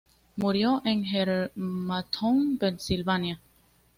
[0.35, 3.39] Murió en Germantown, Pensilvania.